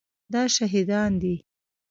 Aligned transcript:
دا 0.33 0.41
شهیدان 0.55 1.11
دي 1.21 1.35